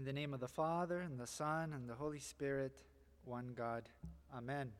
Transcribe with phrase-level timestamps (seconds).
[0.00, 2.72] In the name of the Father, and the Son, and the Holy Spirit,
[3.26, 3.82] one God.
[4.34, 4.72] Amen.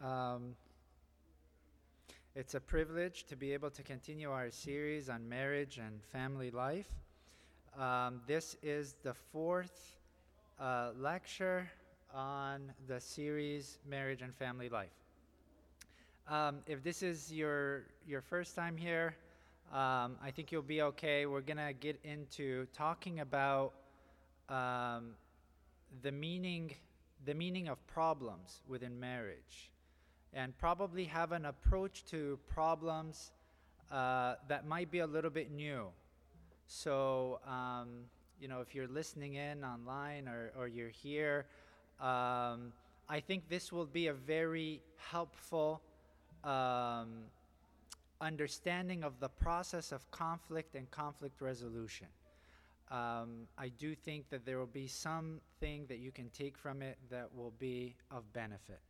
[0.00, 0.54] Um,
[2.36, 6.86] it's a privilege to be able to continue our series on marriage and family life.
[7.76, 9.98] Um, this is the fourth
[10.60, 11.68] uh, lecture
[12.14, 14.94] on the series Marriage and Family Life.
[16.28, 19.16] Um, if this is your, your first time here,
[19.72, 21.26] um, I think you'll be okay.
[21.26, 23.72] We're going to get into talking about
[24.48, 25.14] um,
[26.02, 26.74] the meaning
[27.24, 29.70] the meaning of problems within marriage
[30.32, 33.32] and probably have an approach to problems
[33.90, 35.86] uh, that might be a little bit new.
[36.66, 37.88] So, um,
[38.40, 41.46] you know, if you're listening in online or, or you're here,
[42.00, 42.72] um,
[43.08, 45.80] I think this will be a very helpful
[46.44, 47.24] um,
[48.20, 52.06] understanding of the process of conflict and conflict resolution.
[52.90, 56.98] Um, I do think that there will be something that you can take from it
[57.10, 58.80] that will be of benefit.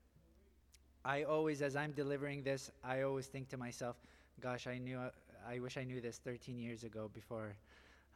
[1.05, 3.97] I always, as I'm delivering this, I always think to myself,
[4.41, 5.01] gosh, I knew,
[5.49, 7.55] I wish I knew this 13 years ago before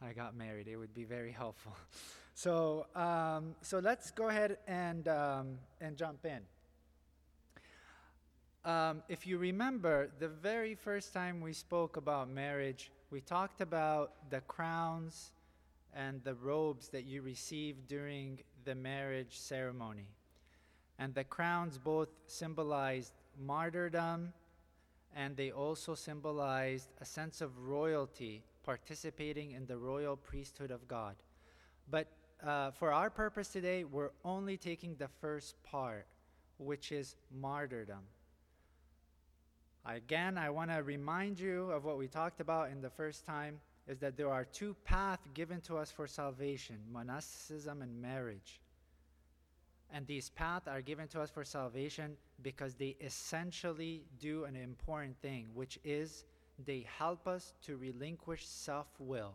[0.01, 0.67] I got married.
[0.67, 1.75] It would be very helpful.
[2.35, 6.41] so, um, so let's go ahead and, um, and jump in.
[8.63, 14.29] Um, if you remember, the very first time we spoke about marriage, we talked about
[14.29, 15.31] the crowns
[15.95, 20.05] and the robes that you receive during the marriage ceremony.
[20.99, 24.31] And the crowns both symbolized martyrdom
[25.15, 31.15] and they also symbolized a sense of royalty, participating in the royal priesthood of God.
[31.89, 32.07] But
[32.45, 36.05] uh, for our purpose today, we're only taking the first part,
[36.59, 38.03] which is martyrdom.
[39.85, 43.59] Again, I want to remind you of what we talked about in the first time
[43.87, 48.61] is that there are two paths given to us for salvation monasticism and marriage.
[49.93, 55.19] And these paths are given to us for salvation because they essentially do an important
[55.21, 56.25] thing, which is
[56.65, 59.33] they help us to relinquish self will.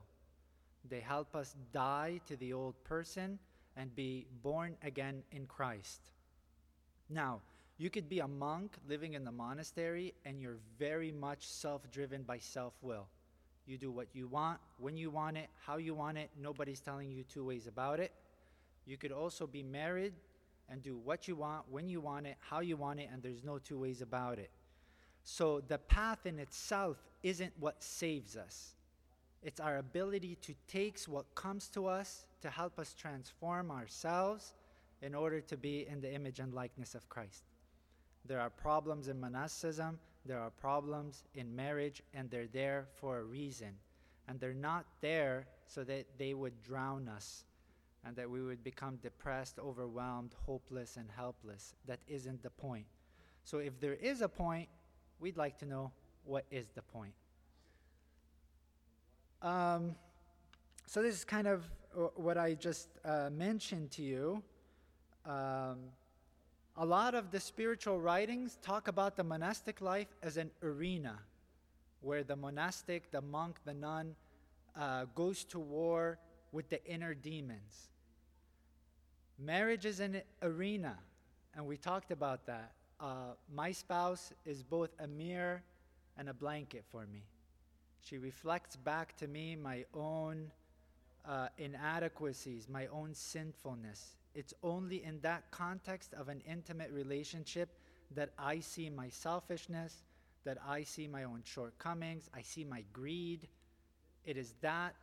[0.88, 3.38] They help us die to the old person
[3.76, 6.00] and be born again in Christ.
[7.10, 7.40] Now,
[7.78, 12.22] you could be a monk living in the monastery and you're very much self driven
[12.22, 13.06] by self will.
[13.66, 16.30] You do what you want, when you want it, how you want it.
[16.40, 18.12] Nobody's telling you two ways about it.
[18.86, 20.14] You could also be married
[20.68, 23.44] and do what you want, when you want it, how you want it, and there's
[23.44, 24.50] no two ways about it.
[25.24, 28.74] So the path in itself isn't what saves us.
[29.42, 34.54] It's our ability to take what comes to us to help us transform ourselves
[35.02, 37.42] in order to be in the image and likeness of Christ.
[38.26, 43.22] There are problems in monasticism, there are problems in marriage, and they're there for a
[43.22, 43.72] reason.
[44.28, 47.44] And they're not there so that they would drown us
[48.04, 51.74] and that we would become depressed, overwhelmed, hopeless, and helpless.
[51.86, 52.86] That isn't the point.
[53.44, 54.68] So if there is a point,
[55.20, 55.92] we'd like to know
[56.24, 57.14] what is the point.
[59.42, 59.94] Um,
[60.86, 61.64] so this is kind of
[62.14, 64.42] what I just uh, mentioned to you.
[65.24, 65.78] Um,
[66.78, 71.18] a lot of the spiritual writings talk about the monastic life as an arena
[72.02, 74.14] where the monastic, the monk, the nun
[74.78, 76.18] uh, goes to war
[76.52, 77.88] with the inner demons.
[79.38, 80.98] Marriage is an arena,
[81.54, 82.72] and we talked about that.
[83.00, 85.62] Uh, my spouse is both a mirror
[86.18, 87.22] and a blanket for me.
[88.02, 90.50] She reflects back to me my own
[91.26, 94.16] uh, inadequacies, my own sinfulness.
[94.36, 97.70] It's only in that context of an intimate relationship
[98.14, 100.04] that I see my selfishness,
[100.44, 103.48] that I see my own shortcomings, I see my greed.
[104.26, 104.94] It is that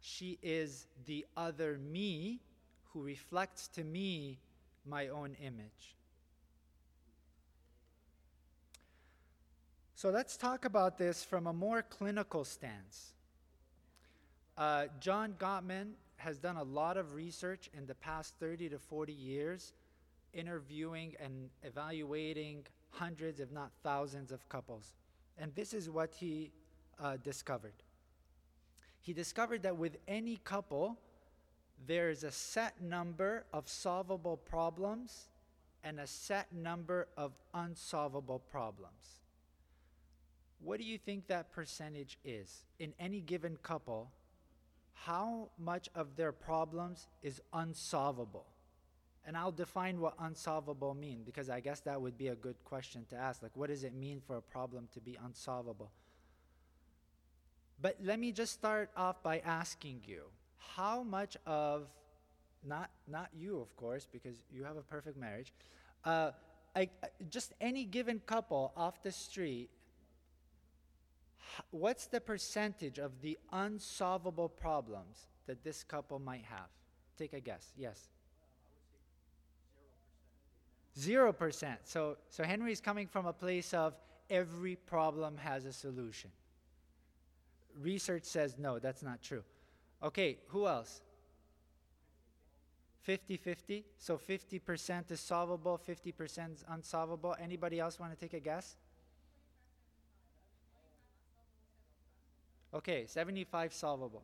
[0.00, 2.40] she is the other me
[2.94, 4.38] who reflects to me
[4.86, 5.96] my own image.
[9.96, 13.12] So let's talk about this from a more clinical stance.
[14.56, 19.12] Uh, John Gottman has done a lot of research in the past 30 to 40
[19.12, 19.72] years,
[20.32, 24.92] interviewing and evaluating hundreds, if not thousands, of couples.
[25.38, 26.52] And this is what he
[27.00, 27.74] uh, discovered.
[29.00, 30.98] He discovered that with any couple,
[31.86, 35.28] there is a set number of solvable problems
[35.84, 39.20] and a set number of unsolvable problems.
[40.60, 44.10] What do you think that percentage is in any given couple?
[45.04, 48.46] How much of their problems is unsolvable?
[49.24, 53.04] And I'll define what unsolvable mean because I guess that would be a good question
[53.10, 53.42] to ask.
[53.42, 55.90] Like, what does it mean for a problem to be unsolvable?
[57.80, 60.22] But let me just start off by asking you
[60.56, 61.88] how much of,
[62.64, 65.52] not, not you, of course, because you have a perfect marriage,
[66.04, 66.30] uh,
[66.74, 66.88] I,
[67.28, 69.70] just any given couple off the street,
[71.70, 76.68] what's the percentage of the unsolvable problems that this couple might have?
[77.16, 77.72] Take a guess.
[77.76, 78.08] Yes.
[80.98, 81.80] Zero percent.
[81.84, 83.94] So, so Henry's coming from a place of
[84.30, 86.30] every problem has a solution.
[87.80, 89.44] Research says no, that's not true.
[90.02, 91.02] Okay, who else?
[93.02, 93.84] 50 50.
[93.96, 97.34] So 50% is solvable, 50% is unsolvable.
[97.40, 98.76] Anybody else want to take a guess?
[102.74, 104.22] Okay, 75 solvable.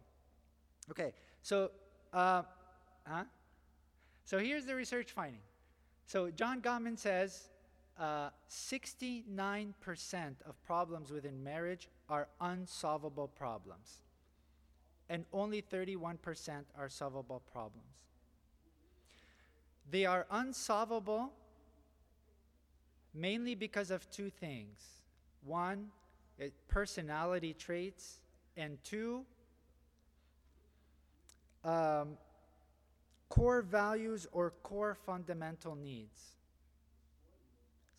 [0.91, 1.13] Okay,
[1.43, 1.71] so,
[2.13, 2.43] uh,
[3.07, 3.25] huh?
[4.25, 5.41] So here's the research finding.
[6.07, 7.49] So John Gottman says
[7.99, 9.75] uh, 69%
[10.47, 14.03] of problems within marriage are unsolvable problems,
[15.09, 16.19] and only 31%
[16.79, 17.87] are solvable problems.
[19.91, 21.33] They are unsolvable
[23.15, 24.81] mainly because of two things
[25.45, 25.89] one,
[26.39, 28.21] it, personality traits,
[28.57, 29.25] and two,
[31.65, 32.17] um,
[33.29, 36.35] core values or core fundamental needs.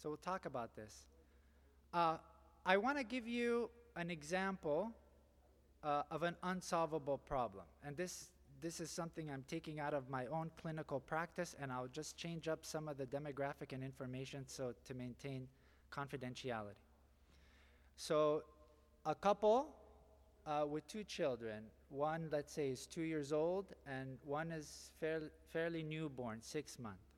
[0.02, 1.06] So we'll talk about this.
[1.94, 2.18] Uh,
[2.66, 4.92] I want to give you an example
[5.84, 7.66] uh, of an unsolvable problem.
[7.84, 8.30] And this,
[8.62, 12.48] this is something I'm taking out of my own clinical practice, and I'll just change
[12.48, 15.48] up some of the demographic and information so to maintain
[15.92, 16.76] confidentiality.
[17.98, 18.44] So,
[19.06, 19.70] a couple
[20.46, 21.64] uh, with two children.
[21.90, 25.22] One, let's say, is two years old, and one is fair,
[25.52, 27.16] fairly newborn, six months.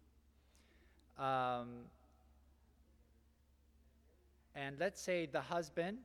[1.18, 1.86] Um,
[4.56, 6.00] and let's say the husband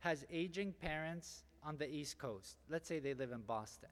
[0.00, 2.56] has aging parents on the East Coast.
[2.68, 3.88] Let's say they live in Boston.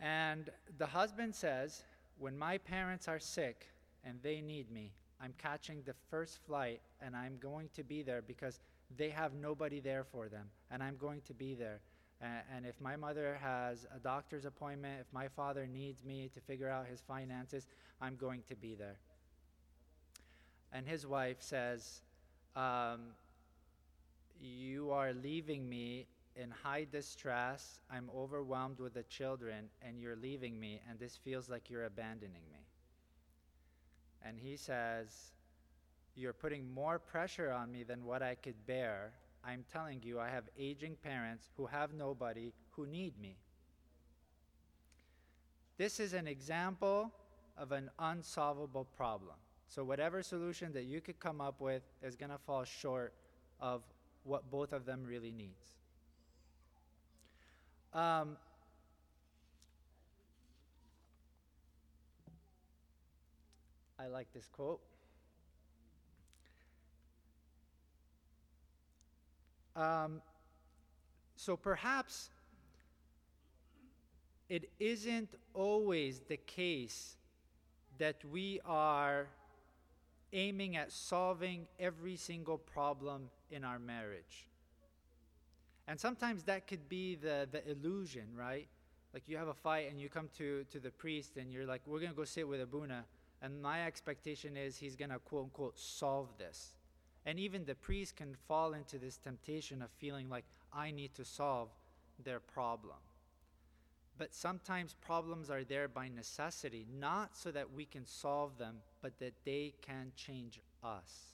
[0.00, 1.84] And the husband says,
[2.18, 3.66] When my parents are sick
[4.04, 8.22] and they need me, I'm catching the first flight and I'm going to be there
[8.22, 8.58] because
[8.96, 11.80] they have nobody there for them, and I'm going to be there.
[12.20, 16.68] and if my mother has a doctor's appointment, if my father needs me to figure
[16.68, 17.66] out his finances,
[18.00, 18.98] I'm going to be there.
[20.72, 22.00] And his wife says,
[22.56, 23.14] um,
[24.40, 26.06] You are leaving me
[26.36, 27.80] in high distress.
[27.90, 32.42] I'm overwhelmed with the children, and you're leaving me, and this feels like you're abandoning
[32.52, 32.66] me.
[34.24, 35.32] And he says,
[36.14, 39.12] you're putting more pressure on me than what I could bear.
[39.44, 43.36] I'm telling you, I have aging parents who have nobody who need me.
[45.78, 47.10] This is an example
[47.56, 49.34] of an unsolvable problem.
[49.68, 53.14] So, whatever solution that you could come up with is going to fall short
[53.58, 53.82] of
[54.24, 55.76] what both of them really needs.
[57.94, 58.36] Um,
[63.98, 64.80] I like this quote.
[69.74, 70.20] Um,
[71.36, 72.30] so perhaps
[74.48, 77.16] it isn't always the case
[77.98, 79.28] that we are
[80.32, 84.48] aiming at solving every single problem in our marriage.
[85.88, 88.68] And sometimes that could be the, the illusion, right?
[89.12, 91.82] Like you have a fight and you come to, to the priest and you're like,
[91.86, 93.04] we're going to go sit with Abuna.
[93.42, 96.72] And my expectation is he's going to quote unquote solve this.
[97.24, 101.24] And even the priest can fall into this temptation of feeling like, I need to
[101.24, 101.68] solve
[102.24, 102.96] their problem.
[104.18, 109.18] But sometimes problems are there by necessity, not so that we can solve them, but
[109.20, 111.32] that they can change us.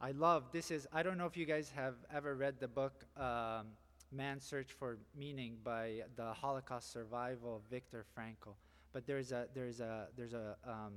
[0.00, 3.06] I love this is I don't know if you guys have ever read the book
[3.16, 3.68] um,
[4.12, 8.54] Man's Search for Meaning by the Holocaust survival Viktor Frankl,
[8.92, 10.92] but there's a there's a there's a um,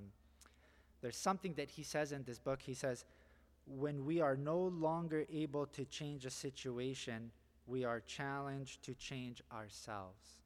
[1.02, 2.62] there's something that he says in this book.
[2.62, 3.06] He says
[3.78, 7.32] when we are no longer able to change a situation,
[7.68, 10.40] we are challenged to change ourselves.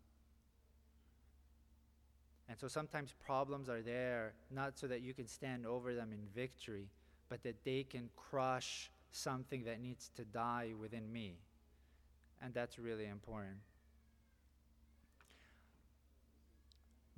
[2.49, 6.19] And so sometimes problems are there not so that you can stand over them in
[6.35, 6.89] victory,
[7.29, 11.37] but that they can crush something that needs to die within me.
[12.41, 13.57] And that's really important.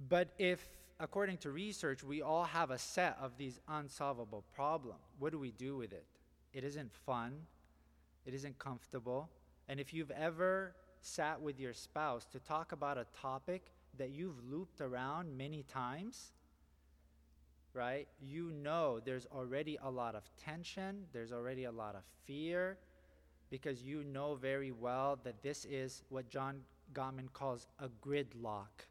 [0.08, 0.66] But if
[1.00, 5.00] according to research, we all have a set of these unsolvable problems.
[5.20, 6.06] What do we do with it?
[6.54, 7.34] It isn't fun,
[8.25, 9.30] it isn't comfortable.
[9.68, 14.44] And if you've ever sat with your spouse to talk about a topic that you've
[14.50, 16.32] looped around many times,
[17.74, 18.08] right?
[18.20, 22.78] You know there's already a lot of tension, there's already a lot of fear,
[23.50, 26.62] because you know very well that this is what John
[26.94, 28.88] Gottman calls a gridlock.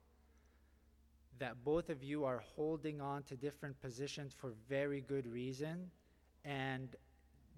[1.38, 5.90] That both of you are holding on to different positions for very good reason,
[6.44, 6.94] and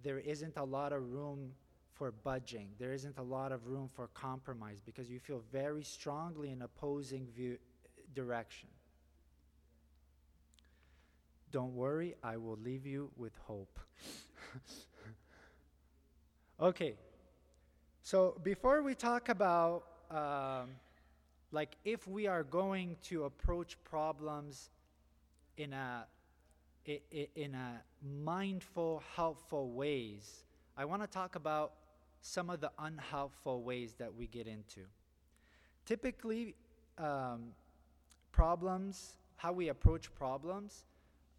[0.03, 1.53] there isn't a lot of room
[1.93, 2.71] for budging.
[2.79, 7.27] There isn't a lot of room for compromise because you feel very strongly in opposing
[7.35, 7.59] view,
[8.15, 8.69] direction.
[11.51, 13.79] Don't worry, I will leave you with hope.
[16.61, 16.97] okay,
[18.03, 20.71] so before we talk about, um,
[21.53, 24.71] like, if we are going to approach problems
[25.57, 26.07] in a
[27.35, 27.83] in a
[28.25, 30.45] mindful, helpful ways,
[30.77, 31.73] I want to talk about
[32.21, 34.83] some of the unhelpful ways that we get into.
[35.85, 36.55] Typically,
[36.99, 37.53] um,
[38.31, 40.85] problems, how we approach problems,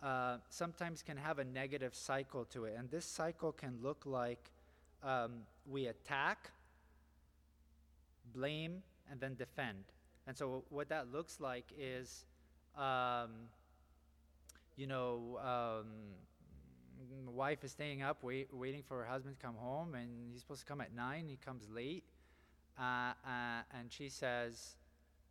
[0.03, 2.75] uh, sometimes can have a negative cycle to it.
[2.77, 4.51] And this cycle can look like
[5.03, 6.51] um, we attack,
[8.33, 9.83] blame, and then defend.
[10.27, 12.25] And so, what that looks like is,
[12.77, 13.31] um,
[14.75, 15.87] you know, um,
[17.33, 20.61] wife is staying up wait, waiting for her husband to come home, and he's supposed
[20.61, 21.25] to come at 9.
[21.29, 22.03] He comes late.
[22.77, 24.75] Uh, uh, and she says,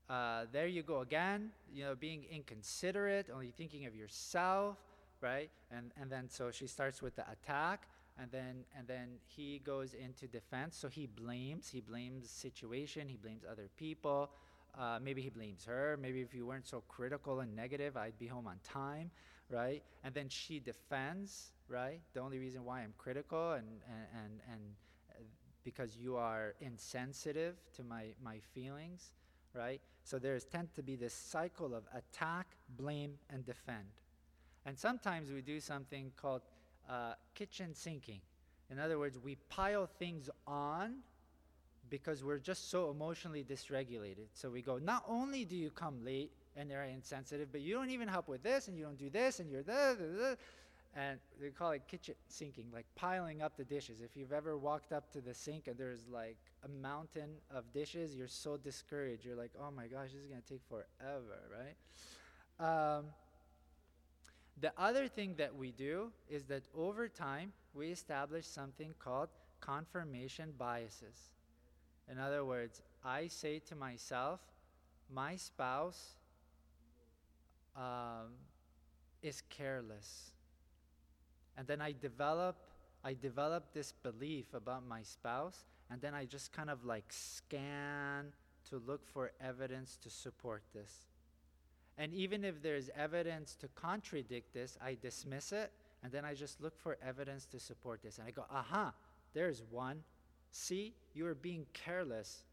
[0.08, 4.76] uh, there you go again, you know, being inconsiderate, only thinking of yourself,
[5.20, 5.50] right?
[5.70, 7.88] And, and then so she starts with the attack,
[8.18, 10.76] and then, and then he goes into defense.
[10.76, 14.30] So he blames, he blames situation, he blames other people.
[14.78, 15.99] Uh, maybe he blames her.
[16.00, 19.11] Maybe if you weren't so critical and negative, I'd be home on time,
[19.50, 19.83] right?
[20.04, 22.00] And then she defends, right?
[22.12, 24.61] The only reason why I'm critical and, and, and, and
[25.11, 25.23] uh,
[25.64, 29.12] because you are insensitive to my, my feelings,
[29.54, 29.80] right?
[30.04, 33.87] So there's tend to be this cycle of attack, blame, and defend.
[34.66, 36.42] And sometimes we do something called
[36.88, 38.21] uh, kitchen sinking.
[38.71, 40.97] In other words, we pile things on
[41.90, 44.26] because we're just so emotionally dysregulated.
[44.35, 47.90] So we go, not only do you come late and they're insensitive, but you don't
[47.90, 50.37] even help with this and you don't do this and you're the,
[50.95, 54.00] and they call it kitchen sinking, like piling up the dishes.
[54.00, 58.16] If you've ever walked up to the sink and there's like a mountain of dishes,
[58.16, 59.25] you're so discouraged.
[59.25, 62.99] You're like, oh my gosh, this is going to take forever, right?
[62.99, 63.07] Um,
[64.59, 69.28] the other thing that we do is that over time, we establish something called
[69.61, 71.36] confirmation biases.
[72.10, 74.40] In other words, I say to myself,
[75.12, 76.16] my spouse
[77.76, 78.34] um,
[79.22, 80.32] is careless
[81.56, 82.56] and then I develop
[83.04, 88.32] I develop this belief about my spouse and then I just kind of like scan
[88.70, 91.06] to look for evidence to support this.
[91.98, 95.70] And even if there's evidence to contradict this, I dismiss it
[96.02, 98.18] and then I just look for evidence to support this.
[98.18, 98.92] And I go, aha,
[99.34, 100.02] there's one.
[100.58, 102.44] See, you are being careless.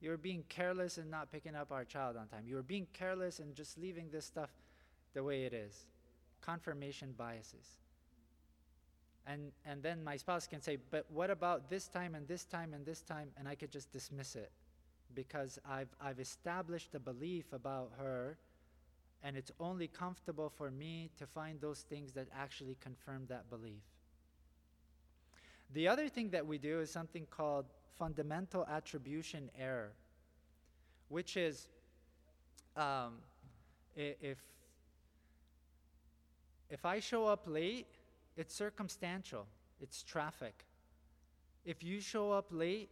[0.00, 2.44] You're being careless and not picking up our child on time.
[2.44, 4.50] You're being careless and just leaving this stuff
[5.14, 5.86] the way it is.
[6.40, 7.78] Confirmation biases
[9.26, 12.72] and and then my spouse can say but what about this time and this time
[12.72, 14.50] and this time and i could just dismiss it
[15.14, 18.38] because i've i've established a belief about her
[19.22, 23.82] and it's only comfortable for me to find those things that actually confirm that belief
[25.72, 27.66] the other thing that we do is something called
[27.98, 29.92] fundamental attribution error
[31.08, 31.68] which is
[32.76, 33.14] um,
[33.96, 34.38] if
[36.70, 37.86] if i show up late
[38.40, 39.46] it's circumstantial,
[39.82, 40.64] it's traffic.
[41.66, 42.88] If you show up late,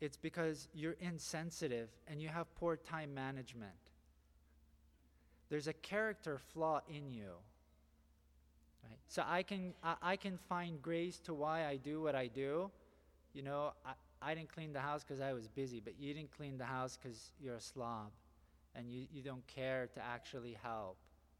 [0.00, 3.70] it's because you're insensitive and you have poor time management.
[5.48, 7.30] There's a character flaw in you.
[9.08, 12.70] So I can, I, I can find grace to why I do what I do.
[13.32, 16.36] You know, I, I didn't clean the house because I was busy, but you didn't
[16.36, 18.10] clean the house because you're a slob
[18.74, 20.96] and you, you don't care to actually help,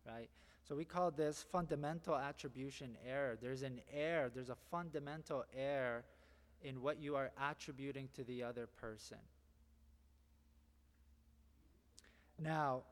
[0.07, 0.29] right?
[0.69, 3.39] So we call this fundamental attribution error.
[3.41, 6.05] There's an error, there's a fundamental error
[6.63, 9.19] in what you are attributing to the other person.
[12.39, 12.83] Now,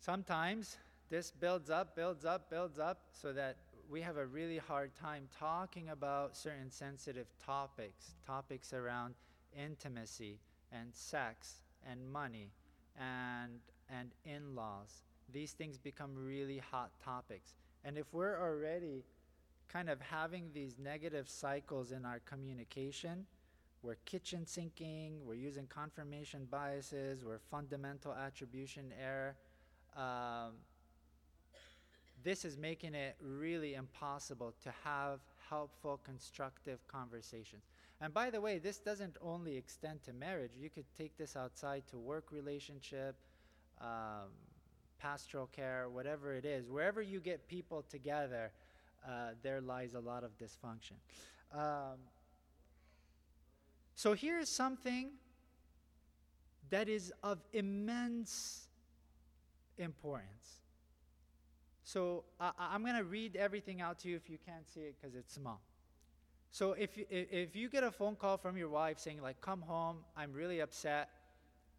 [0.00, 0.76] sometimes
[1.10, 3.56] this builds up, builds up, builds up, so that
[3.88, 9.14] we have a really hard time talking about certain sensitive topics, topics around
[9.56, 10.38] intimacy
[10.72, 12.50] and sex and money
[12.98, 13.60] and,
[13.90, 17.54] and in laws these things become really hot topics.
[17.84, 19.04] And if we're already
[19.68, 23.26] kind of having these negative cycles in our communication,
[23.82, 29.36] we're kitchen sinking, we're using confirmation biases, we're fundamental attribution error.
[29.96, 30.54] Um,
[32.24, 37.62] this is making it really impossible to have helpful, constructive conversations.
[38.00, 40.52] And by the way, this doesn't only extend to marriage.
[40.58, 43.16] You could take this outside to work relationship,
[43.80, 44.30] um,
[44.98, 46.68] pastoral care, whatever it is.
[46.68, 48.50] Wherever you get people together,
[49.06, 50.94] uh, there lies a lot of dysfunction.
[51.52, 51.98] Um,
[53.94, 55.10] so here's something
[56.70, 58.68] that is of immense
[59.78, 60.60] importance.
[61.88, 64.96] So I, I'm going to read everything out to you if you can't see it
[65.00, 65.62] because it's small.
[66.50, 69.62] So if you, if you get a phone call from your wife saying like, "Come
[69.62, 71.08] home, I'm really upset,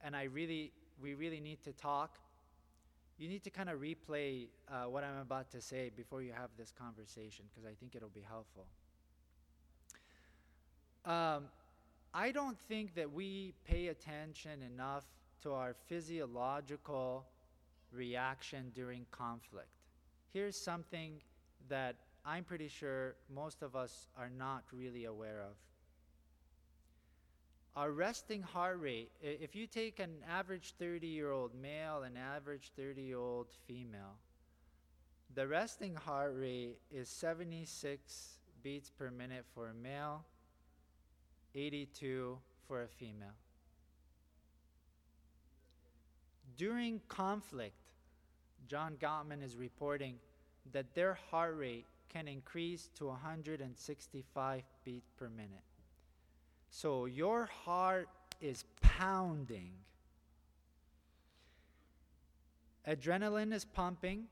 [0.04, 2.18] and I really we really need to talk,"
[3.20, 6.50] you need to kind of replay uh, what I'm about to say before you have
[6.58, 8.66] this conversation because I think it'll be helpful.
[11.06, 11.50] Um,
[12.16, 15.06] I don't think that we pay attention enough
[15.44, 17.28] to our physiological
[17.92, 19.79] reaction during conflict.
[20.32, 21.22] Here's something
[21.70, 21.96] that
[22.26, 25.56] I'm pretty sure most of us are not really aware of.
[27.76, 32.72] Our resting heart rate, if you take an average 30 year old male and average
[32.76, 34.18] 30 year old female,
[35.34, 40.26] the resting heart rate is 76 beats per minute for a male,
[41.56, 43.36] 82 for a female.
[46.58, 47.79] During conflict,
[48.70, 50.16] John Gottman is reporting
[50.72, 55.64] that their heart rate can increase to 165 beats per minute.
[56.70, 58.10] So your heart
[58.42, 59.72] is pounding.
[62.88, 64.26] Adrenaline is pumping,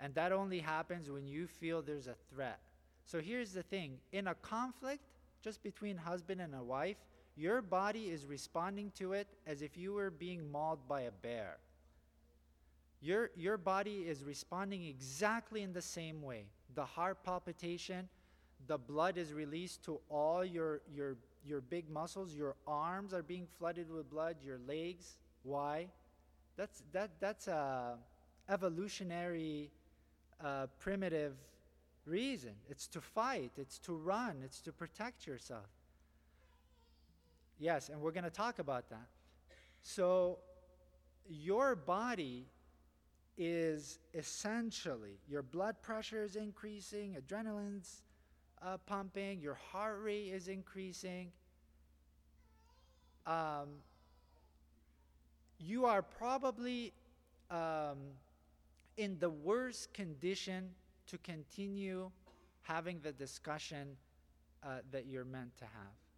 [0.00, 2.58] and that only happens when you feel there's a threat.
[3.06, 5.02] So here's the thing in a conflict,
[5.42, 6.96] just between husband and a wife,
[7.36, 11.58] your body is responding to it as if you were being mauled by a bear.
[13.02, 16.44] Your, your body is responding exactly in the same way.
[16.74, 18.08] The heart palpitation,
[18.66, 21.16] the blood is released to all your, your,
[21.46, 22.34] your big muscles.
[22.34, 25.16] Your arms are being flooded with blood, your legs.
[25.42, 25.86] Why?
[26.56, 27.96] That's, that, that's a
[28.50, 29.70] evolutionary,
[30.44, 31.34] uh, primitive
[32.04, 32.52] reason.
[32.68, 35.66] It's to fight, it's to run, it's to protect yourself.
[37.58, 39.06] Yes, and we're going to talk about that.
[39.82, 40.38] So,
[41.28, 42.46] your body
[43.38, 48.02] is essentially your blood pressure is increasing, adrenaline's
[48.62, 51.32] uh, pumping, your heart rate is increasing.
[53.26, 53.68] Um,
[55.58, 56.92] you are probably
[57.50, 57.98] um,
[58.96, 60.70] in the worst condition
[61.06, 62.10] to continue
[62.62, 63.96] having the discussion
[64.62, 66.09] uh, that you're meant to have.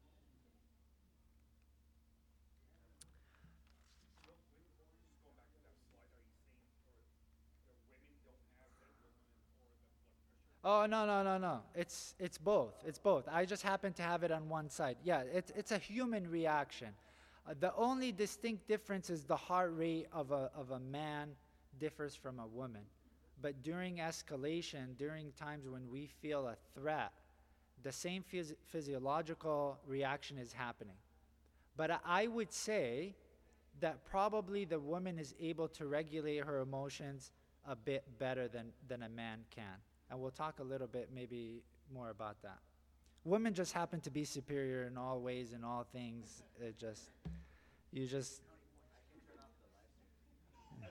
[10.64, 11.60] Oh no no no no!
[11.74, 12.74] It's it's both.
[12.86, 13.26] It's both.
[13.28, 14.96] I just happen to have it on one side.
[15.02, 16.88] Yeah, it's it's a human reaction.
[17.48, 21.30] Uh, the only distinct difference is the heart rate of a of a man
[21.80, 22.82] differs from a woman.
[23.40, 27.10] But during escalation, during times when we feel a threat,
[27.82, 30.94] the same phys- physiological reaction is happening.
[31.76, 33.16] But I would say
[33.80, 37.32] that probably the woman is able to regulate her emotions
[37.66, 39.80] a bit better than, than a man can.
[40.12, 42.58] And we'll talk a little bit maybe more about that.
[43.24, 46.42] Women just happen to be superior in all ways, in all things.
[46.60, 47.08] It just,
[47.94, 48.42] you just.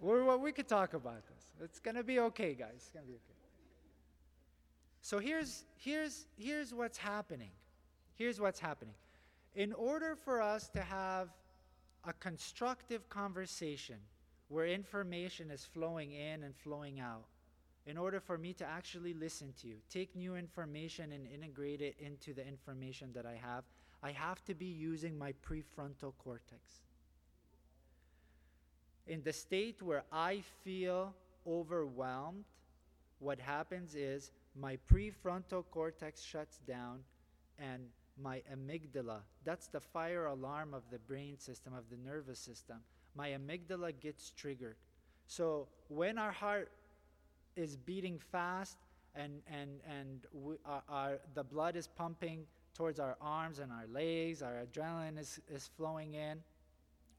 [0.00, 1.52] We're, we could talk about this.
[1.62, 2.70] It's gonna be okay, guys.
[2.76, 3.20] It's gonna be okay.
[5.02, 7.50] So here's here's here's what's happening.
[8.14, 8.94] Here's what's happening.
[9.54, 11.28] In order for us to have
[12.04, 13.96] a constructive conversation
[14.48, 17.24] where information is flowing in and flowing out,
[17.86, 21.96] in order for me to actually listen to you, take new information and integrate it
[21.98, 23.64] into the information that I have,
[24.02, 26.82] I have to be using my prefrontal cortex.
[29.06, 31.14] In the state where I feel
[31.46, 32.44] overwhelmed,
[33.18, 37.00] what happens is my prefrontal cortex shuts down
[37.58, 37.84] and
[38.20, 42.78] my amygdala, that's the fire alarm of the brain system, of the nervous system,
[43.14, 44.76] my amygdala gets triggered.
[45.26, 46.70] So when our heart
[47.56, 48.76] is beating fast
[49.14, 52.44] and, and, and we, our, our, the blood is pumping
[52.74, 56.38] towards our arms and our legs, our adrenaline is, is flowing in,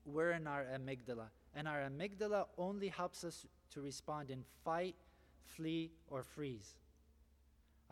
[0.06, 1.28] we're in our amygdala.
[1.56, 4.96] And our amygdala only helps us to respond in fight,
[5.46, 6.76] flee, or freeze.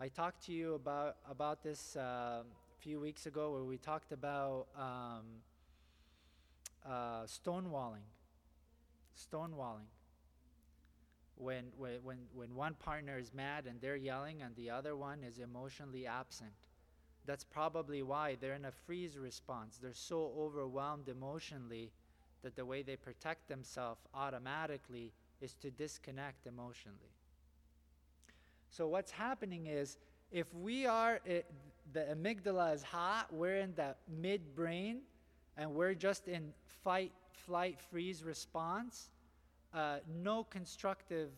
[0.00, 2.44] I talked to you about, about this uh, a
[2.80, 5.22] few weeks ago where we talked about um,
[6.86, 8.06] uh, stonewalling.
[9.16, 9.88] Stonewalling.
[11.36, 15.38] when, when, when, one partner is mad and they're yelling and the other one is
[15.38, 16.52] emotionally absent.
[17.24, 19.78] That's probably why they're in a freeze response.
[19.80, 21.92] They're so overwhelmed emotionally
[22.42, 27.14] that the way they protect themselves automatically is to disconnect emotionally.
[28.70, 29.98] So, what's happening is
[30.30, 31.46] if we are, it,
[31.92, 35.00] the amygdala is hot, we're in the midbrain,
[35.56, 37.12] and we're just in fight,
[37.46, 39.10] flight, freeze response,
[39.74, 41.30] uh, no constructive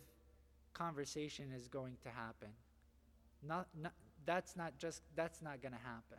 [0.72, 2.48] conversation is going to happen.
[3.46, 3.92] Not, not,
[4.24, 6.18] that's not just, that's not going to happen.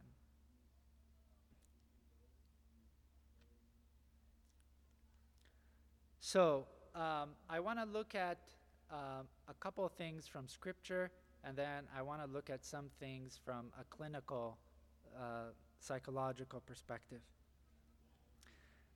[6.19, 8.39] So, um, I want to look at
[8.91, 11.11] um, a couple of things from Scripture,
[11.43, 14.57] and then I want to look at some things from a clinical
[15.15, 17.21] uh, psychological perspective.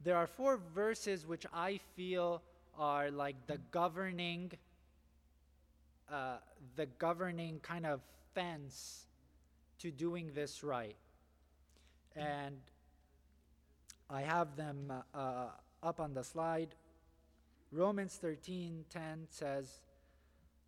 [0.02, 2.42] There are four verses which I feel
[2.78, 4.52] are like the governing,
[6.10, 6.38] uh,
[6.78, 8.00] the governing kind of
[8.34, 9.08] fence
[9.80, 10.96] to doing this right.
[12.16, 12.58] And
[14.10, 15.50] I have them uh, uh,
[15.84, 16.76] up on the slide.
[17.72, 19.82] Romans 13:10 says,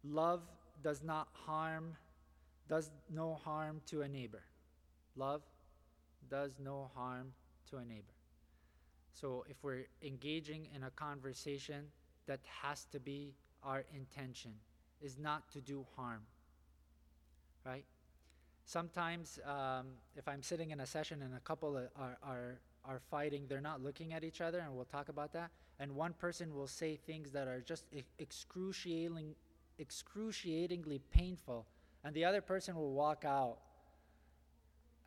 [0.03, 0.41] "Love
[0.83, 1.95] does not harm,
[2.67, 4.43] does no harm to a neighbor.
[5.15, 5.41] Love
[6.29, 7.33] does no harm
[7.69, 8.20] to a neighbor."
[9.13, 11.85] So if we're engaging in a conversation,
[12.27, 14.51] that has to be our intention,
[15.01, 16.21] is not to do harm.
[17.65, 17.85] Right?
[18.65, 23.45] Sometimes, um, if I'm sitting in a session and a couple are, are, are fighting,
[23.47, 26.67] they're not looking at each other, and we'll talk about that and one person will
[26.67, 27.87] say things that are just
[28.19, 29.33] excruciating,
[29.79, 31.65] excruciatingly painful,
[32.03, 33.57] and the other person will walk out.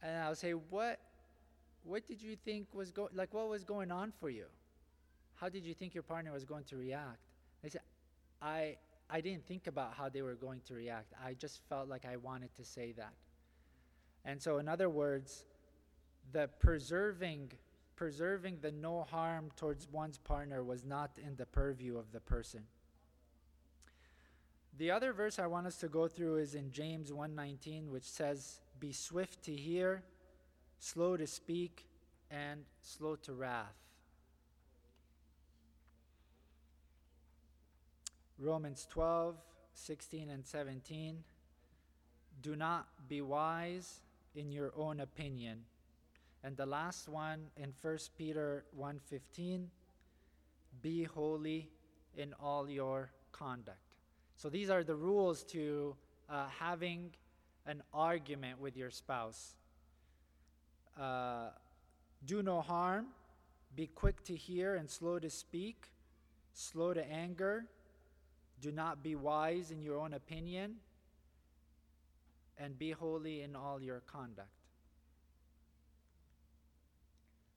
[0.03, 0.99] And I'll say, "What?
[1.85, 3.11] What did you think was going?
[3.14, 4.47] Like, what was going on for you?
[5.37, 7.20] How did you think your partner was going to react?"
[7.62, 7.83] They said,
[8.42, 8.77] "I."
[9.11, 11.12] I didn't think about how they were going to react.
[11.23, 13.12] I just felt like I wanted to say that.
[14.25, 15.44] And so, in other words,
[16.33, 17.53] the preserving
[17.97, 22.64] preserving the no harm towards one's partner was not in the purview of the person.
[24.77, 28.61] The other verse I want us to go through is in James 1:19 which says
[28.81, 30.03] be swift to hear,
[30.85, 31.87] slow to speak
[32.31, 33.75] and slow to wrath.
[38.38, 39.37] Romans 12,
[39.73, 41.25] 16 and 17
[42.42, 44.01] Do not be wise
[44.35, 45.61] in your own opinion
[46.44, 49.70] and the last one in 1 Peter 1:15,
[50.83, 51.70] be holy
[52.16, 53.97] in all your conduct.
[54.37, 55.97] So these are the rules to
[56.29, 57.14] uh, having
[57.64, 59.57] an argument with your spouse.
[60.99, 61.49] Uh,
[62.25, 63.07] do no harm,
[63.77, 65.89] be quick to hear and slow to speak,
[66.53, 67.67] slow to anger,
[68.61, 70.77] do not be wise in your own opinion,
[72.57, 74.49] and be holy in all your conduct.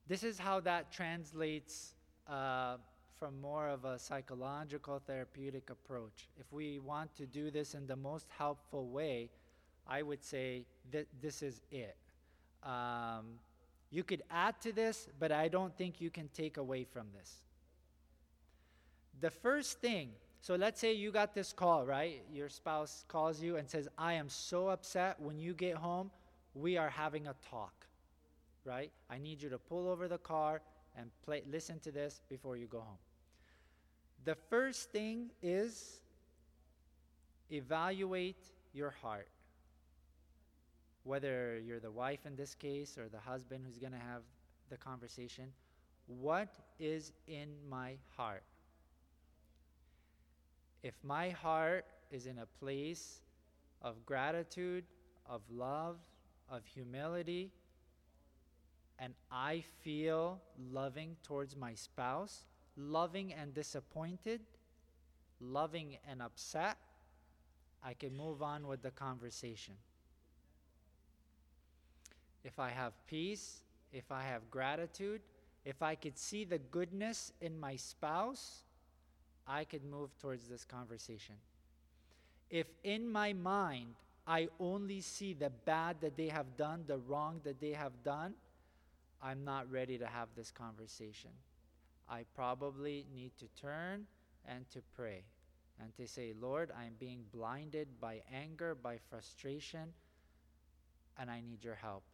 [0.08, 1.94] This is how that translates
[2.26, 2.76] uh,
[3.18, 6.28] from more of a psychological therapeutic approach.
[6.38, 9.28] If we want to do this in the most helpful way,
[9.86, 11.96] I would say that this is it.
[12.68, 13.40] Um,
[13.90, 17.32] you could add to this, but I don't think you can take away from this.
[19.20, 22.22] The first thing, so let's say you got this call, right?
[22.30, 26.10] Your spouse calls you and says, I am so upset when you get home,
[26.54, 27.88] we are having a talk
[28.68, 28.92] right?
[29.08, 30.60] I need you to pull over the car
[30.96, 32.98] and play, listen to this before you go home.
[34.24, 36.00] The first thing is
[37.50, 39.28] evaluate your heart.
[41.08, 44.24] Whether you're the wife in this case or the husband who's going to have
[44.68, 45.46] the conversation,
[46.06, 48.42] what is in my heart?
[50.82, 53.22] If my heart is in a place
[53.80, 54.84] of gratitude,
[55.24, 55.96] of love,
[56.46, 57.52] of humility,
[58.98, 62.44] and I feel loving towards my spouse,
[62.76, 64.42] loving and disappointed,
[65.40, 66.76] loving and upset,
[67.82, 69.72] I can move on with the conversation.
[72.44, 75.20] If I have peace, if I have gratitude,
[75.64, 78.64] if I could see the goodness in my spouse,
[79.46, 81.34] I could move towards this conversation.
[82.50, 83.94] If in my mind
[84.26, 88.34] I only see the bad that they have done, the wrong that they have done,
[89.22, 91.30] I'm not ready to have this conversation.
[92.08, 94.06] I probably need to turn
[94.46, 95.24] and to pray
[95.80, 99.92] and to say, Lord, I'm being blinded by anger, by frustration,
[101.18, 102.04] and I need your help.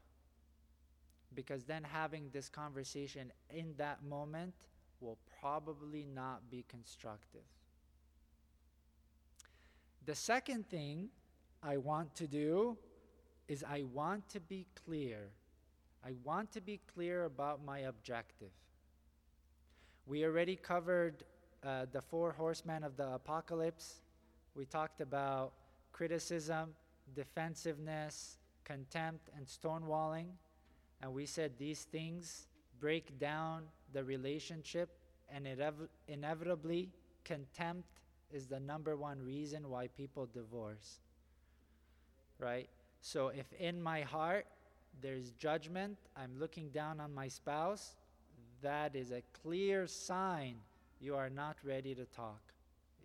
[1.35, 4.55] Because then having this conversation in that moment
[5.01, 7.43] will probably not be constructive.
[10.07, 11.09] The second thing
[11.63, 12.77] I want to do
[13.49, 15.31] is I want to be clear.
[16.05, 18.51] I want to be clear about my objective.
[20.07, 21.25] We already covered
[21.65, 24.03] uh, the four horsemen of the apocalypse.
[24.55, 25.53] We talked about
[25.93, 26.75] criticism,
[27.15, 30.27] defensiveness, contempt, and stonewalling.
[31.05, 32.47] And we said these things
[32.81, 34.89] break down the relationship,
[35.29, 36.89] and inev- inevitably,
[37.25, 37.87] contempt
[38.33, 41.01] is the number one reason why people divorce.
[42.39, 42.71] Right?
[43.03, 44.47] So if in my heart
[45.03, 47.97] there's judgment, I'm looking down on my spouse,
[48.63, 50.55] that is a clear sign
[51.03, 52.41] you are not ready to talk.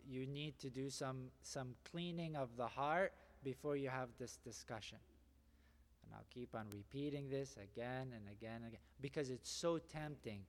[0.10, 3.12] You need to do some, some cleaning of the heart
[3.44, 5.00] before you have this discussion.
[6.10, 10.40] And I'll keep on repeating this again and again and again because it's so tempting.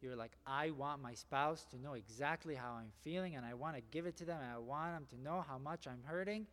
[0.00, 3.76] You're like, I want my spouse to know exactly how I'm feeling and I want
[3.76, 6.46] to give it to them and I want them to know how much I'm hurting.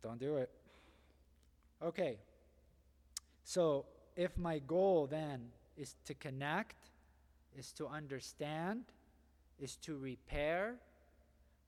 [0.00, 0.50] Don't do it.
[1.82, 2.18] Okay.
[3.42, 6.76] So, if my goal then is to connect,
[7.58, 8.84] is to understand,
[9.58, 10.76] is to repair,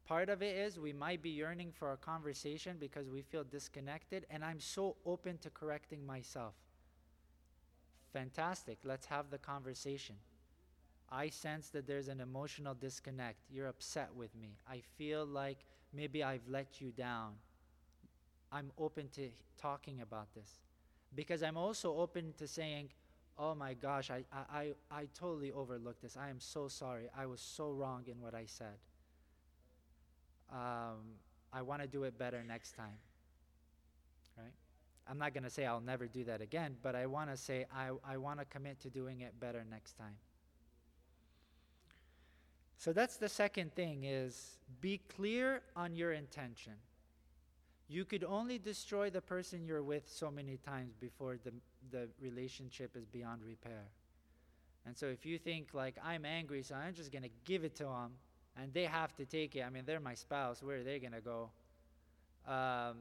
[0.09, 4.27] part of it is we might be yearning for a conversation because we feel disconnected,
[4.31, 6.55] and I'm so open to correcting myself.
[8.15, 8.79] Fantastic.
[8.85, 10.17] Let's have the conversation.
[11.11, 13.39] I sense that there's an emotional disconnect.
[13.51, 14.57] You're upset with me.
[14.69, 15.59] I feel like
[15.93, 17.35] maybe I've let you down.
[18.51, 19.29] I'm open to
[19.61, 20.61] talking about this
[21.15, 22.91] because I'm also open to saying,
[23.39, 26.17] oh my gosh, I, I, I, I totally overlooked this.
[26.17, 27.11] I am so sorry.
[27.17, 28.79] I was so wrong in what I said.
[30.53, 31.17] Um,
[31.53, 32.99] I want to do it better next time.
[34.37, 34.53] Right?
[35.09, 37.67] I'm not going to say I'll never do that again, but I want to say
[37.75, 40.17] I, I want to commit to doing it better next time.
[42.77, 46.75] So that's the second thing is be clear on your intention.
[47.89, 51.53] You could only destroy the person you're with so many times before the,
[51.91, 53.87] the relationship is beyond repair.
[54.87, 57.75] And so if you think, like, I'm angry, so I'm just going to give it
[57.77, 58.13] to them,
[58.61, 61.13] and they have to take it, I mean, they're my spouse, where are they going
[61.13, 61.51] to go?
[62.47, 62.97] Um,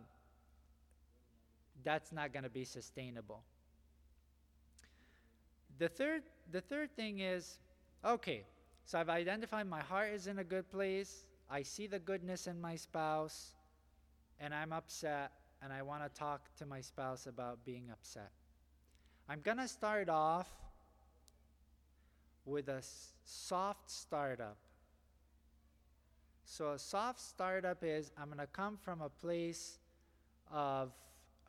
[1.83, 3.41] that's not going to be sustainable.
[5.79, 7.59] The third, the third thing is
[8.03, 8.43] okay,
[8.85, 12.59] so I've identified my heart is in a good place, I see the goodness in
[12.59, 13.53] my spouse
[14.39, 18.31] and I'm upset and I want to talk to my spouse about being upset.
[19.29, 20.47] I'm going to start off
[22.45, 22.81] with a
[23.25, 24.57] soft startup.
[26.49, 29.79] So, a soft startup is I'm going to come from a place
[30.49, 30.93] of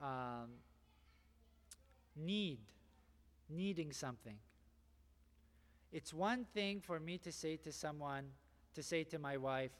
[0.02, 0.50] um,
[2.16, 2.58] need,
[3.48, 4.34] needing something.
[5.92, 8.24] It's one thing for me to say to someone,
[8.74, 9.70] to say to my wife,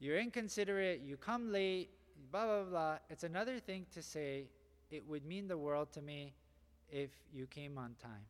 [0.00, 1.90] you're inconsiderate, you come late,
[2.32, 2.98] blah, blah, blah.
[3.10, 4.46] It's another thing to say,
[4.90, 6.32] it would mean the world to me
[6.90, 8.24] if you came on time.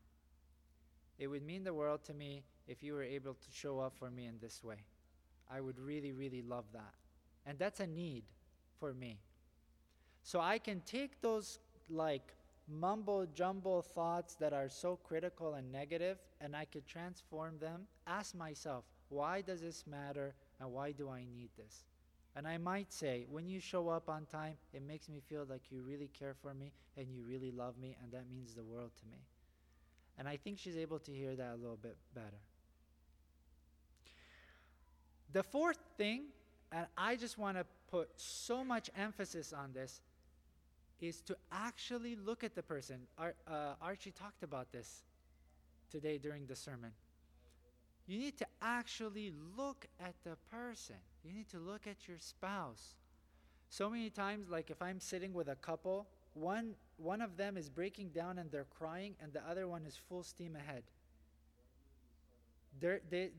[1.20, 4.10] It would mean the world to me if you were able to show up for
[4.10, 4.84] me in this way.
[5.54, 6.94] I would really, really love that.
[7.46, 8.24] And that's a need
[8.78, 9.18] for me.
[10.22, 11.58] So I can take those
[11.90, 12.34] like
[12.68, 17.82] mumbo jumbo thoughts that are so critical and negative and I could transform them.
[18.06, 20.34] Ask myself, why does this matter?
[20.60, 21.84] And why do I need this?
[22.34, 25.62] And I might say, when you show up on time, it makes me feel like
[25.70, 28.90] you really care for me and you really love me, and that means the world
[29.00, 29.18] to me.
[30.18, 32.40] And I think she's able to hear that a little bit better.
[35.32, 36.24] The fourth thing,
[36.70, 40.00] and I just want to put so much emphasis on this,
[41.00, 43.00] is to actually look at the person.
[43.18, 45.02] Ar- uh, Archie talked about this
[45.90, 46.92] today during the sermon.
[48.06, 50.96] You need to actually look at the person.
[51.24, 52.94] You need to look at your spouse.
[53.70, 57.68] So many times, like if I'm sitting with a couple, one, one of them is
[57.68, 60.82] breaking down and they're crying, and the other one is full steam ahead.
[62.80, 63.30] They're, they,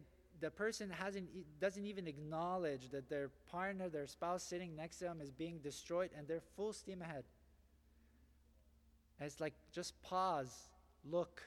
[0.43, 1.29] the person hasn't,
[1.61, 6.09] doesn't even acknowledge that their partner, their spouse sitting next to them is being destroyed,
[6.17, 7.23] and they're full steam ahead.
[9.17, 10.67] And it's like, just pause,
[11.09, 11.41] look,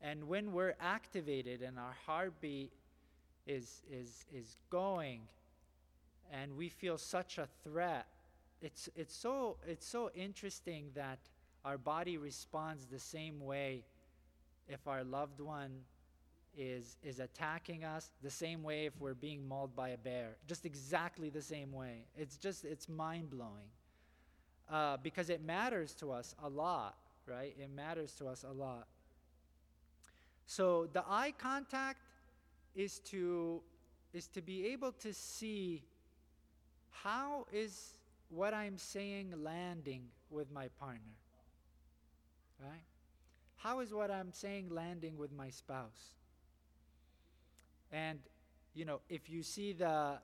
[0.00, 2.70] and when we're activated and our heartbeat
[3.48, 5.22] is, is, is going
[6.32, 8.06] and we feel such a threat,
[8.62, 11.18] it's, it's, so, it's so interesting that
[11.64, 13.82] our body responds the same way
[14.68, 15.72] if our loved one
[16.56, 20.36] is, is attacking us, the same way if we're being mauled by a bear.
[20.46, 22.04] Just exactly the same way.
[22.16, 23.70] It's just, it's mind blowing.
[24.70, 27.54] Uh, because it matters to us a lot, right?
[27.58, 28.86] It matters to us a lot.
[30.46, 31.98] So the eye contact
[32.74, 33.62] is to
[34.12, 35.84] is to be able to see
[36.90, 37.94] how is
[38.28, 41.14] what I'm saying landing with my partner?
[42.60, 42.82] Right?
[43.56, 46.14] How is what I'm saying landing with my spouse?
[47.92, 48.20] And
[48.74, 50.18] you know, if you see the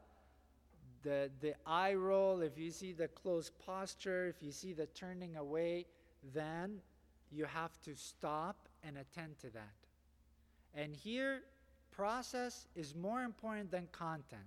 [1.03, 5.37] the the eye roll, if you see the closed posture, if you see the turning
[5.37, 5.87] away,
[6.35, 6.81] then
[7.31, 9.75] you have to stop and attend to that.
[10.75, 11.43] And here
[11.91, 14.43] process is more important than content.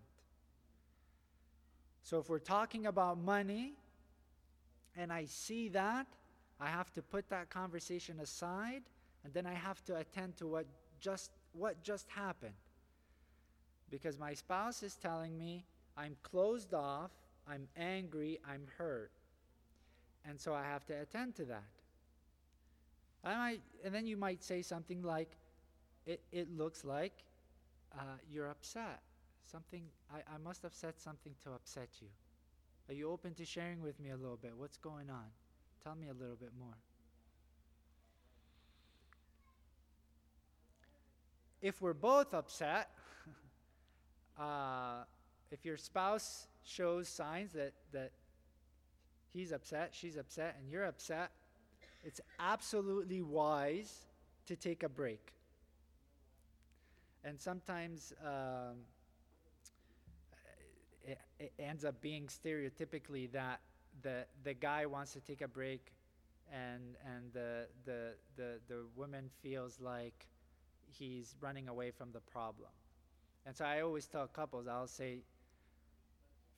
[2.03, 3.73] So if we're talking about money
[4.95, 6.07] and I see that,
[6.59, 8.83] I have to put that conversation aside
[9.23, 10.65] and then I have to attend to what
[10.99, 12.53] just what just happened.
[13.89, 15.65] Because my spouse is telling me
[15.97, 17.11] I'm closed off,
[17.47, 19.11] I'm angry, I'm hurt.
[20.25, 21.63] And so I have to attend to that.
[23.23, 25.31] I might, and then you might say something like,
[26.05, 27.13] it, it looks like
[27.97, 29.01] uh, you're upset.
[29.45, 32.07] Something, I, I must have said something to upset you.
[32.87, 34.53] Are you open to sharing with me a little bit?
[34.55, 35.25] What's going on?
[35.83, 36.77] Tell me a little bit more.
[41.61, 42.89] If we're both upset,
[44.39, 45.03] uh,
[45.51, 48.11] if your spouse shows signs that, that
[49.33, 51.31] he's upset, she's upset, and you're upset,
[52.03, 54.05] it's absolutely wise
[54.45, 55.33] to take a break.
[57.23, 58.77] And sometimes um,
[61.03, 63.59] it, it ends up being stereotypically that
[64.01, 65.91] the, the guy wants to take a break
[66.51, 70.27] and, and the, the, the, the woman feels like
[70.87, 72.69] he's running away from the problem.
[73.49, 75.23] And so I always tell couples, I'll say,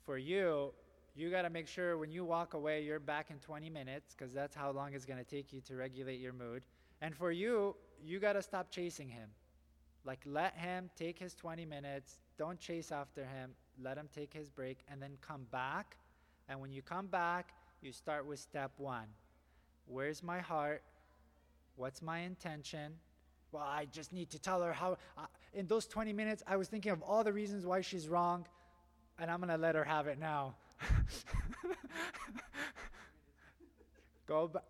[0.05, 0.73] for you,
[1.15, 4.33] you got to make sure when you walk away, you're back in 20 minutes because
[4.33, 6.63] that's how long it's going to take you to regulate your mood.
[6.99, 9.29] And for you, you got to stop chasing him.
[10.03, 12.19] Like, let him take his 20 minutes.
[12.37, 13.51] Don't chase after him.
[13.81, 15.95] Let him take his break and then come back.
[16.49, 19.07] And when you come back, you start with step one
[19.85, 20.83] Where's my heart?
[21.77, 22.95] What's my intention?
[23.51, 24.97] Well, I just need to tell her how.
[25.17, 28.47] Uh, in those 20 minutes, I was thinking of all the reasons why she's wrong,
[29.19, 30.55] and I'm going to let her have it now.
[34.25, 34.63] Go ba-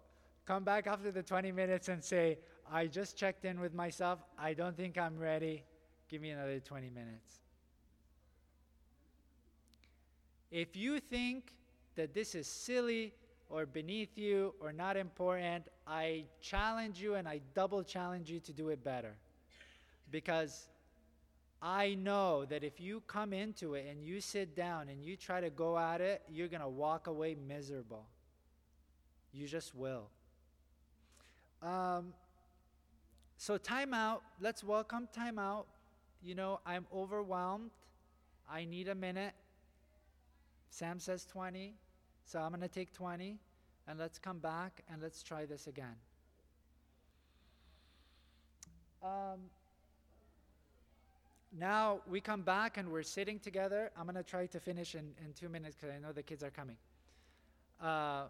[0.46, 2.39] come back after the 20 minutes and say,
[2.72, 4.20] I just checked in with myself.
[4.39, 5.63] I don't think I'm ready.
[6.10, 7.41] Give me another 20 minutes.
[10.50, 11.54] If you think
[11.96, 13.13] that this is silly
[13.52, 18.54] or beneath you or not important, I challenge you and I double challenge you to
[18.54, 19.16] do it better.
[20.10, 20.70] Because
[21.62, 25.42] I know that if you come into it and you sit down and you try
[25.42, 28.06] to go at it, you're going to walk away miserable.
[29.34, 30.08] You just will.
[31.62, 32.14] Um,
[33.38, 34.20] so, timeout.
[34.40, 35.66] Let's welcome timeout.
[36.24, 37.72] You know, I'm overwhelmed.
[38.50, 39.34] I need a minute.
[40.70, 41.76] Sam says 20.
[42.32, 43.38] So, I'm going to take 20.
[43.89, 45.96] And let's come back and let's try this again.
[49.04, 49.39] Um,
[51.60, 53.91] now we come back and we're sitting together.
[53.98, 56.41] I'm going to try to finish in, in two minutes because I know the kids
[56.41, 56.78] are coming.
[57.84, 58.24] Uh,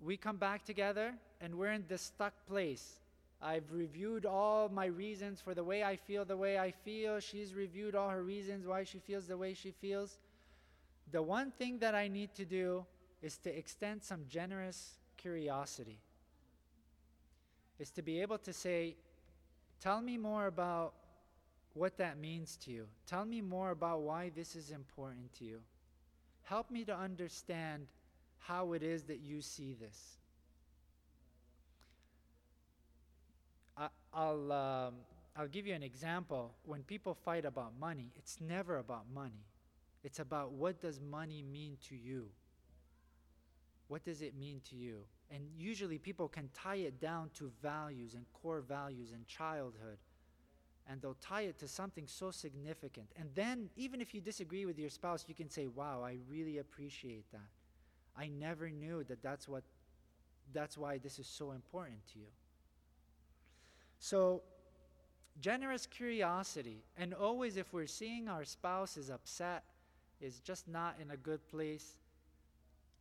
[0.00, 3.00] we come back together and we're in this stuck place.
[3.42, 7.18] I've reviewed all my reasons for the way I feel the way I feel.
[7.18, 10.18] She's reviewed all her reasons why she feels the way she feels.
[11.10, 12.86] The one thing that I need to do
[13.22, 15.98] is to extend some generous curiosity.
[17.78, 18.96] Is to be able to say,
[19.80, 20.92] Tell me more about
[21.74, 22.86] what that means to you.
[23.06, 25.58] Tell me more about why this is important to you.
[26.44, 27.86] Help me to understand
[28.38, 30.18] how it is that you see this.
[33.76, 34.94] I, will um,
[35.36, 36.52] I'll give you an example.
[36.64, 39.46] When people fight about money, it's never about money.
[40.04, 42.26] It's about what does money mean to you?
[43.92, 45.04] What does it mean to you?
[45.30, 49.98] And usually people can tie it down to values and core values and childhood
[50.88, 53.10] and they'll tie it to something so significant.
[53.16, 56.56] And then, even if you disagree with your spouse, you can say, Wow, I really
[56.56, 57.50] appreciate that.
[58.16, 59.62] I never knew that that's, what,
[60.54, 62.32] that's why this is so important to you.
[63.98, 64.42] So,
[65.38, 69.64] generous curiosity, and always if we're seeing our spouse is upset,
[70.18, 71.98] is just not in a good place,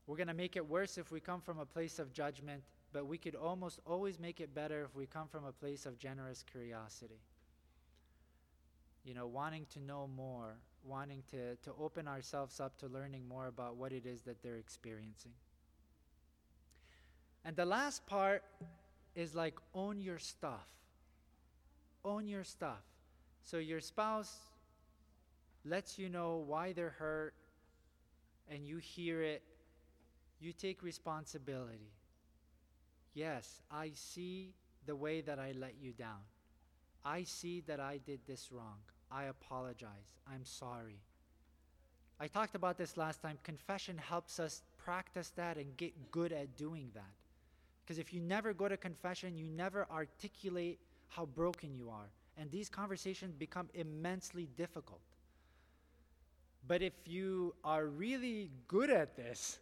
[0.07, 3.05] we're going to make it worse if we come from a place of judgment, but
[3.05, 6.43] we could almost always make it better if we come from a place of generous
[6.43, 7.21] curiosity
[9.03, 13.47] you know, wanting to know more, wanting to, to open ourselves up to learning more
[13.47, 15.31] about what it is that they're experiencing.
[17.43, 18.43] And the last part
[19.15, 20.67] is like own your stuff.
[22.05, 22.83] Own your stuff.
[23.43, 24.37] So your spouse
[25.65, 27.33] lets you know why they're hurt,
[28.49, 29.41] and you hear it,
[30.41, 31.91] you take responsibility.
[33.13, 34.53] Yes, I see
[34.85, 36.23] the way that I let you down.
[37.03, 38.79] I see that I did this wrong.
[39.11, 40.19] I apologize.
[40.31, 40.99] I'm sorry.
[42.19, 43.37] I talked about this last time.
[43.43, 47.13] Confession helps us practice that and get good at doing that.
[47.83, 52.09] Because if you never go to confession, you never articulate how broken you are.
[52.37, 55.01] And these conversations become immensely difficult.
[56.67, 59.59] But if you are really good at this,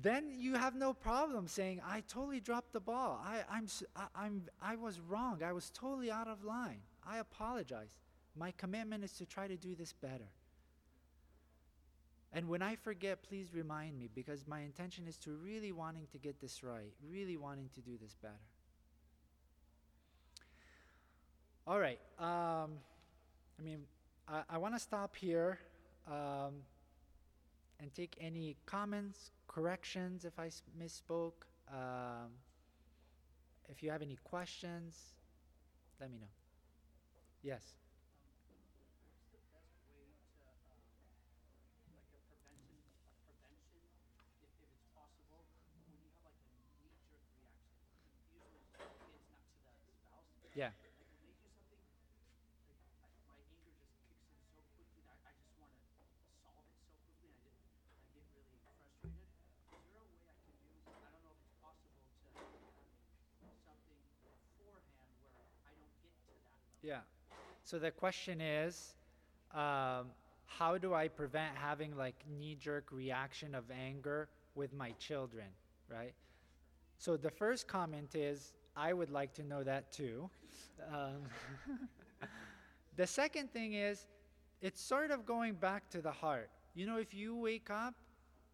[0.00, 3.20] then you have no problem saying, I totally dropped the ball.
[3.24, 5.42] I, I'm, I, I'm, I was wrong.
[5.42, 6.80] I was totally out of line.
[7.06, 7.96] I apologize.
[8.36, 10.30] My commitment is to try to do this better.
[12.32, 16.18] And when I forget, please remind me because my intention is to really wanting to
[16.18, 18.34] get this right, really wanting to do this better.
[21.66, 21.98] All right.
[22.18, 22.72] Um,
[23.58, 23.80] I mean,
[24.28, 25.58] I, I want to stop here
[26.06, 26.62] um,
[27.80, 31.46] and take any comments, corrections if I misspoke.
[31.68, 32.32] Um,
[33.68, 35.14] if you have any questions,
[36.00, 36.28] let me know.
[37.42, 37.76] Yes.
[50.54, 50.70] Yeah.
[66.82, 67.00] Yeah.
[67.68, 68.94] So the question is,
[69.52, 70.06] um,
[70.46, 75.48] how do I prevent having like knee-jerk reaction of anger with my children,
[75.86, 76.14] right?
[76.96, 80.30] So the first comment is, I would like to know that too.
[80.92, 81.22] Um,
[82.96, 84.06] the second thing is,
[84.62, 86.50] it's sort of going back to the heart.
[86.74, 87.94] You know, if you wake up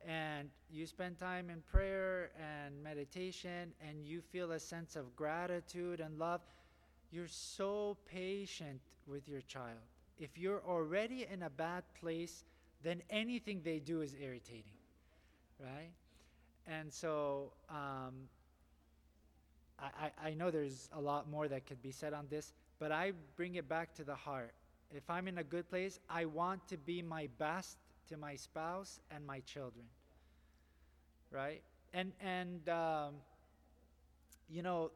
[0.06, 6.00] and you spend time in prayer and meditation and you feel a sense of gratitude
[6.00, 6.40] and love,
[7.14, 9.78] you're so patient with your child.
[10.18, 12.44] If you're already in a bad place,
[12.82, 14.76] then anything they do is irritating,
[15.60, 15.92] right?
[16.66, 18.28] And so um,
[19.78, 23.12] I, I, know there's a lot more that could be said on this, but I
[23.36, 24.52] bring it back to the heart.
[24.90, 27.76] If I'm in a good place, I want to be my best
[28.08, 29.84] to my spouse and my children,
[31.30, 31.62] right?
[31.92, 33.14] And and um,
[34.48, 34.90] you know,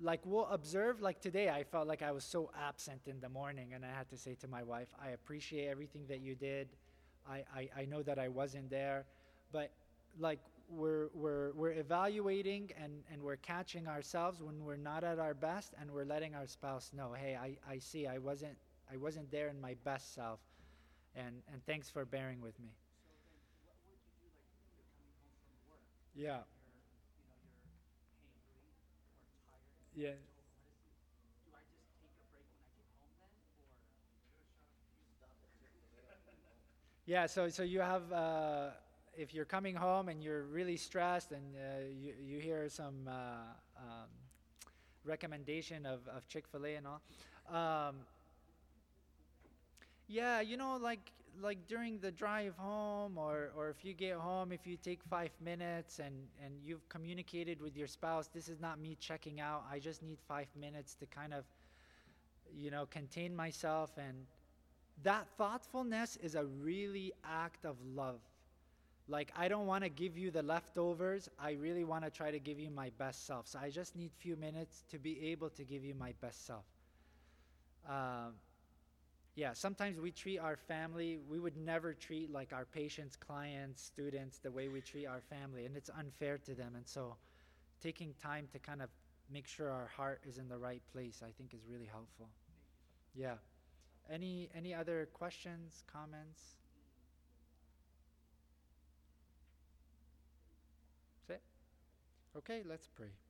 [0.00, 3.72] like we'll observe like today i felt like i was so absent in the morning
[3.74, 6.68] and i had to say to my wife i appreciate everything that you did.
[7.28, 9.04] I, I, I know that i wasn't there.
[9.52, 9.70] But
[10.18, 10.40] like
[10.70, 15.74] we're, we're, we're evaluating and, and we're catching ourselves when we're not at our best
[15.80, 18.06] and we're letting our spouse know hey i, I see.
[18.06, 18.56] I wasn't
[18.92, 20.40] i wasn't there in my best self.
[21.16, 22.68] And, and thanks for bearing with me.
[25.66, 25.72] So
[26.14, 26.38] yeah
[29.98, 30.14] Yeah.
[37.06, 38.70] Yeah, so so you have uh,
[39.16, 43.12] if you're coming home and you're really stressed and uh, you you hear some uh,
[43.78, 44.08] um,
[45.04, 47.02] recommendation of, of Chick Fil A and all,
[47.54, 47.96] um,
[50.08, 54.52] yeah, you know, like like during the drive home or, or if you get home
[54.52, 56.14] if you take five minutes and,
[56.44, 59.64] and you've communicated with your spouse this is not me checking out.
[59.70, 61.44] I just need five minutes to kind of
[62.56, 63.90] you know contain myself.
[63.96, 64.26] And
[65.02, 68.20] that thoughtfulness is a really act of love.
[69.10, 71.28] Like i don't want to give you the leftovers.
[71.38, 73.46] I really want to try to give you my best self.
[73.46, 76.64] So i just need few minutes to be able to give you my best self.
[77.88, 78.34] Um,
[79.38, 84.38] yeah, sometimes we treat our family, we would never treat like our patients, clients, students
[84.38, 86.72] the way we treat our family, and it's unfair to them.
[86.74, 87.14] And so
[87.80, 88.88] taking time to kind of
[89.30, 92.26] make sure our heart is in the right place, I think is really helpful.
[93.14, 93.34] Yeah.
[94.10, 96.56] Any any other questions, comments?
[101.28, 101.42] That's it?
[102.38, 103.27] Okay, let's pray.